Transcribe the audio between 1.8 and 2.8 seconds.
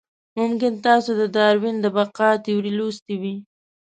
د بقا تیوري